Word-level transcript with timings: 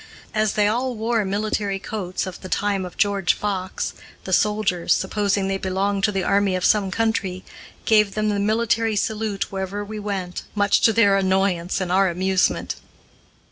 As 0.33 0.53
they 0.53 0.67
all 0.67 0.95
wore 0.95 1.23
military 1.25 1.77
coats 1.77 2.25
of 2.25 2.41
the 2.41 2.49
time 2.49 2.85
of 2.87 2.97
George 2.97 3.35
Fox, 3.35 3.93
the 4.23 4.33
soldiers, 4.33 4.95
supposing 4.95 5.47
they 5.47 5.59
belonged 5.59 6.03
to 6.05 6.11
the 6.11 6.23
army 6.23 6.55
of 6.55 6.65
some 6.65 6.89
country, 6.89 7.45
gave 7.85 8.15
them 8.15 8.29
the 8.29 8.39
military 8.39 8.95
salute 8.95 9.51
wherever 9.51 9.85
we 9.85 9.99
went, 9.99 10.41
much 10.55 10.81
to 10.81 10.91
their 10.91 11.17
annoyance 11.17 11.79
and 11.79 11.91
our 11.91 12.09
amusement. 12.09 12.77